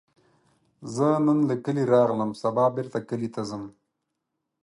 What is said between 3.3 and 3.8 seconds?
ته ځم